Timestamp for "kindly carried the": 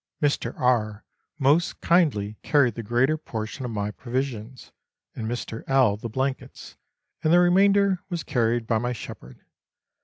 1.79-2.81